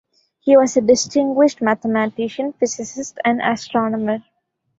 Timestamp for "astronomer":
3.39-4.23